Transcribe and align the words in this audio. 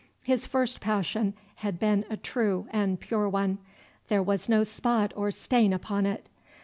His 0.23 0.47
first 0.47 0.79
passion 0.79 1.35
had 1.57 1.77
been 1.77 2.05
a 2.09 2.17
true 2.17 2.67
and 2.71 2.99
pure 2.99 3.29
one; 3.29 3.59
there 4.07 4.23
was 4.23 4.49
no 4.49 4.63
spot 4.63 5.13
or 5.15 5.29
stain 5.29 5.73
upon 5.73 6.07
it. 6.07 6.27